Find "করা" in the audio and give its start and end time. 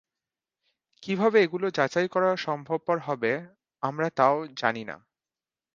2.07-2.29